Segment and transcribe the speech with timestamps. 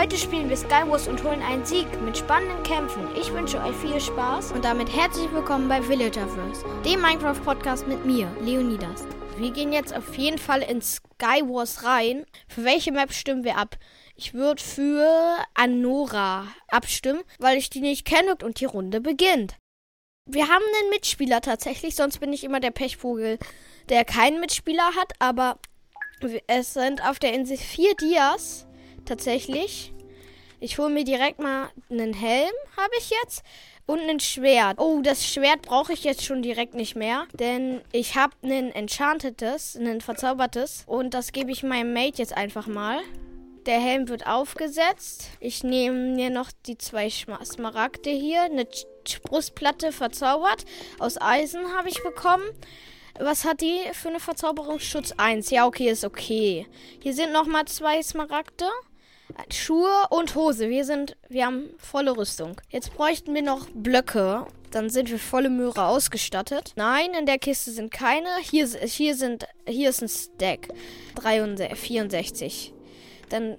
[0.00, 3.06] Heute spielen wir Skywars und holen einen Sieg mit spannenden Kämpfen.
[3.20, 8.26] Ich wünsche euch viel Spaß und damit herzlich willkommen bei Villagerverse, dem Minecraft-Podcast mit mir,
[8.40, 9.04] Leonidas.
[9.36, 12.24] Wir gehen jetzt auf jeden Fall in Skywars rein.
[12.48, 13.76] Für welche Map stimmen wir ab?
[14.14, 19.58] Ich würde für Anora abstimmen, weil ich die nicht kenne und die Runde beginnt.
[20.24, 23.38] Wir haben einen Mitspieler tatsächlich, sonst bin ich immer der Pechvogel,
[23.90, 25.58] der keinen Mitspieler hat, aber
[26.46, 28.66] es sind auf der Insel vier Dias
[29.04, 29.92] tatsächlich.
[30.60, 33.42] Ich hole mir direkt mal einen Helm, habe ich jetzt.
[33.86, 34.78] Und ein Schwert.
[34.78, 37.26] Oh, das Schwert brauche ich jetzt schon direkt nicht mehr.
[37.32, 40.84] Denn ich habe ein Enchantedes, ein verzaubertes.
[40.86, 43.00] Und das gebe ich meinem Mate jetzt einfach mal.
[43.66, 45.30] Der Helm wird aufgesetzt.
[45.40, 48.42] Ich nehme mir noch die zwei Smaragde hier.
[48.42, 48.66] Eine
[49.24, 50.64] Brustplatte verzaubert.
[50.98, 52.44] Aus Eisen habe ich bekommen.
[53.18, 54.78] Was hat die für eine Verzauberung?
[54.78, 55.50] Schutz 1.
[55.50, 56.66] Ja, okay, ist okay.
[57.02, 58.66] Hier sind nochmal zwei Smaragde.
[59.52, 60.68] Schuhe und Hose.
[60.68, 62.60] Wir sind, wir haben volle Rüstung.
[62.68, 64.46] Jetzt bräuchten wir noch Blöcke.
[64.70, 66.72] Dann sind wir volle Möhre ausgestattet.
[66.76, 68.28] Nein, in der Kiste sind keine.
[68.40, 70.68] Hier, hier sind, hier ist ein Stack.
[71.16, 72.74] 63, 64.
[73.30, 73.58] Dann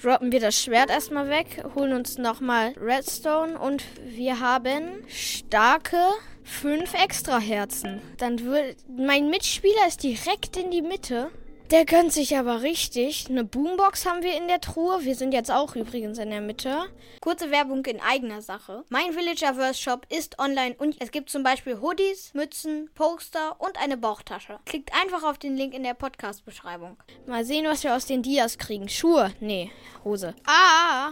[0.00, 5.98] droppen wir das Schwert erstmal weg, holen uns nochmal Redstone und wir haben starke
[6.44, 8.00] fünf extra Herzen.
[8.18, 11.30] Dann wird mein Mitspieler ist direkt in die Mitte.
[11.72, 13.26] Der gönnt sich aber richtig.
[13.28, 15.04] Eine Boombox haben wir in der Truhe.
[15.04, 16.84] Wir sind jetzt auch übrigens in der Mitte.
[17.20, 18.84] Kurze Werbung in eigener Sache.
[18.88, 23.96] Mein Villagerverse Shop ist online und es gibt zum Beispiel Hoodies, Mützen, Poster und eine
[23.96, 24.60] Bauchtasche.
[24.64, 26.96] Klickt einfach auf den Link in der Podcast-Beschreibung.
[27.26, 28.88] Mal sehen, was wir aus den Dias kriegen.
[28.88, 29.32] Schuhe?
[29.40, 29.72] Nee,
[30.04, 30.36] Hose.
[30.46, 31.10] Ah!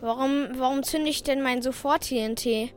[0.00, 2.72] Warum, warum zünde ich denn mein Sofort-TNT?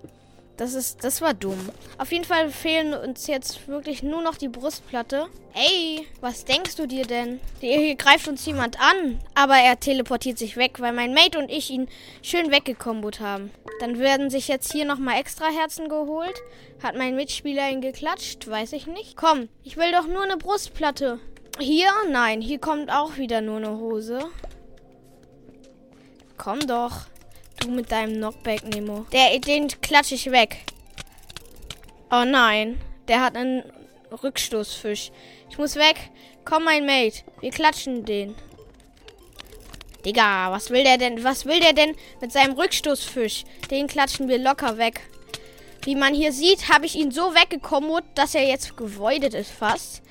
[0.58, 1.70] Das ist, das war dumm.
[1.98, 5.28] Auf jeden Fall fehlen uns jetzt wirklich nur noch die Brustplatte.
[5.53, 7.42] Ey, was denkst du dir denn?
[7.59, 11.70] Hier greift uns jemand an, aber er teleportiert sich weg, weil mein Mate und ich
[11.70, 11.89] ihn
[12.22, 13.52] schön weggekombot haben.
[13.81, 16.42] Dann werden sich jetzt hier nochmal extra Herzen geholt.
[16.81, 18.48] Hat mein Mitspieler ihn geklatscht?
[18.48, 19.17] Weiß ich nicht.
[19.17, 21.20] Komm, ich will doch nur eine Brustplatte.
[21.60, 21.89] Hier?
[22.10, 24.20] Nein, hier kommt auch wieder nur eine Hose.
[26.38, 27.08] Komm doch.
[27.60, 29.05] Du mit deinem Knockback, Nemo.
[29.11, 30.58] Der, den klatsche ich weg.
[32.11, 32.80] Oh nein.
[33.08, 33.64] Der hat einen
[34.23, 35.11] Rückstoßfisch.
[35.49, 35.95] Ich muss weg.
[36.44, 37.23] Komm, mein Mate.
[37.42, 38.36] Wir klatschen den.
[40.05, 41.23] Digga, was will der denn?
[41.23, 43.44] Was will der denn mit seinem Rückstoßfisch?
[43.71, 45.02] Den klatschen wir locker weg.
[45.83, 50.02] Wie man hier sieht, habe ich ihn so weggekommot, dass er jetzt gewoidet ist fast.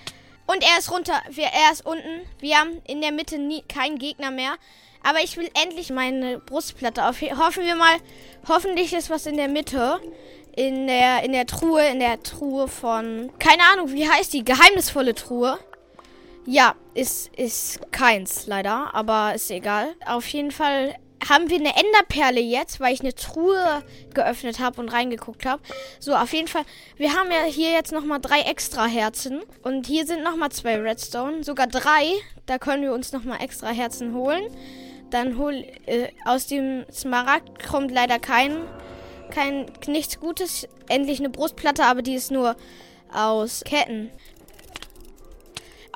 [0.46, 1.20] Und er ist runter.
[1.30, 2.20] Wir, er ist unten.
[2.38, 4.54] Wir haben in der Mitte nie, keinen Gegner mehr.
[5.02, 7.20] Aber ich will endlich meine Brustplatte auf.
[7.20, 7.96] Hoffen wir mal.
[8.48, 10.00] Hoffentlich ist was in der Mitte.
[10.56, 11.86] In der, in der Truhe.
[11.88, 13.30] In der Truhe von.
[13.38, 14.44] Keine Ahnung, wie heißt die?
[14.44, 15.58] Geheimnisvolle Truhe.
[16.46, 18.94] Ja, ist, ist keins, leider.
[18.94, 19.94] Aber ist egal.
[20.06, 20.94] Auf jeden Fall
[21.28, 25.62] haben wir eine Enderperle jetzt, weil ich eine Truhe geöffnet habe und reingeguckt habe.
[25.98, 26.64] So, auf jeden Fall.
[26.96, 29.42] Wir haben ja hier jetzt nochmal drei extra Herzen.
[29.62, 31.44] Und hier sind nochmal zwei Redstone.
[31.44, 32.12] Sogar drei.
[32.46, 34.44] Da können wir uns nochmal extra Herzen holen.
[35.10, 38.56] Dann hol äh, aus dem Smaragd kommt leider kein,
[39.30, 40.68] kein nichts Gutes.
[40.88, 42.56] Endlich eine Brustplatte, aber die ist nur
[43.12, 44.10] aus Ketten.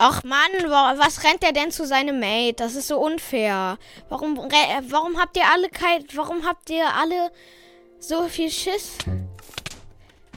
[0.01, 2.53] Ach Mann, was rennt der denn zu seinem Mate?
[2.53, 3.79] Das ist so unfair.
[4.09, 7.33] Warum, warum habt ihr alle kein, warum habt ihr alle
[7.99, 8.93] so viel Schiss?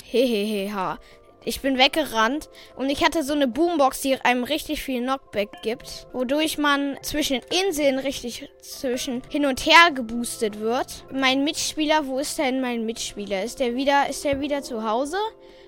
[0.04, 0.98] Hehehe.
[1.46, 6.08] Ich bin weggerannt und ich hatte so eine Boombox, die einem richtig viel Knockback gibt,
[6.12, 11.06] wodurch man zwischen Inseln richtig zwischen hin und her geboostet wird.
[11.12, 13.44] Mein Mitspieler, wo ist denn mein Mitspieler?
[13.44, 15.18] Ist der wieder, ist der wieder zu Hause?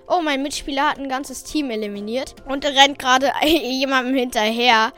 [0.08, 4.94] Oh, mein Mitspieler hat ein ganzes Team eliminiert und rennt gerade jemandem hinterher.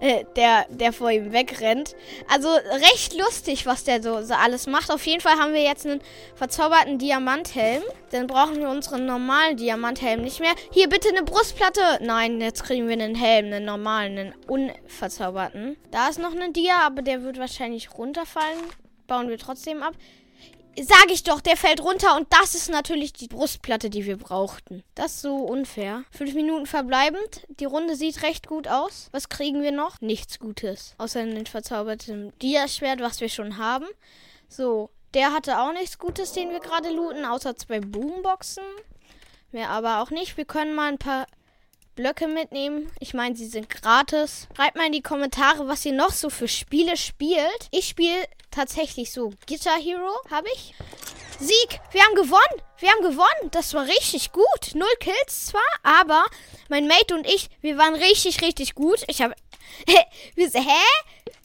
[0.00, 1.96] Äh, der, der vor ihm wegrennt.
[2.32, 4.92] Also recht lustig, was der so, so alles macht.
[4.92, 6.00] Auf jeden Fall haben wir jetzt einen
[6.36, 7.82] verzauberten Diamanthelm.
[8.10, 10.52] Dann brauchen wir unseren normalen Diamanthelm nicht mehr.
[10.70, 11.80] Hier bitte eine Brustplatte.
[12.00, 15.76] Nein, jetzt kriegen wir einen Helm, einen normalen, einen unverzauberten.
[15.90, 18.58] Da ist noch ein Dia, aber der wird wahrscheinlich runterfallen.
[19.08, 19.94] Bauen wir trotzdem ab.
[20.80, 24.84] Sag ich doch, der fällt runter und das ist natürlich die Brustplatte, die wir brauchten.
[24.94, 26.04] Das ist so unfair.
[26.10, 27.42] Fünf Minuten verbleibend.
[27.48, 29.08] Die Runde sieht recht gut aus.
[29.10, 30.00] Was kriegen wir noch?
[30.00, 30.94] Nichts Gutes.
[30.98, 33.86] Außer ein verzaubertes Diaschwert, was wir schon haben.
[34.48, 38.64] So, der hatte auch nichts Gutes, den wir gerade looten, außer zwei Boomboxen.
[39.50, 40.36] Mehr aber auch nicht.
[40.36, 41.26] Wir können mal ein paar
[41.98, 42.92] Blöcke mitnehmen.
[43.00, 44.46] Ich meine, sie sind gratis.
[44.54, 47.68] Schreibt mal in die Kommentare, was ihr noch so für Spiele spielt.
[47.72, 48.24] Ich spiele
[48.58, 50.74] tatsächlich so Guitar Hero, habe ich.
[51.38, 51.80] Sieg!
[51.92, 52.62] Wir haben gewonnen!
[52.78, 53.50] Wir haben gewonnen!
[53.52, 54.74] Das war richtig gut.
[54.74, 56.24] Null Kills zwar, aber
[56.68, 59.04] mein Mate und ich, wir waren richtig, richtig gut.
[59.06, 59.34] Ich habe.
[59.86, 60.02] Hä?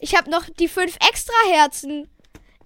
[0.00, 2.10] Ich habe noch die fünf extra Herzen.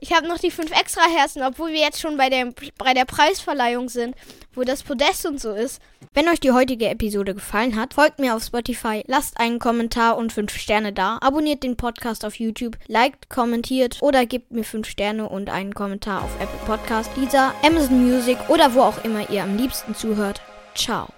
[0.01, 3.05] Ich habe noch die fünf extra Herzen, obwohl wir jetzt schon bei der, bei der
[3.05, 4.15] Preisverleihung sind,
[4.55, 5.81] wo das Podest und so ist.
[6.15, 10.33] Wenn euch die heutige Episode gefallen hat, folgt mir auf Spotify, lasst einen Kommentar und
[10.33, 15.29] fünf Sterne da, abonniert den Podcast auf YouTube, liked, kommentiert oder gebt mir fünf Sterne
[15.29, 19.57] und einen Kommentar auf Apple Podcast, dieser Amazon Music oder wo auch immer ihr am
[19.57, 20.41] liebsten zuhört.
[20.75, 21.18] Ciao.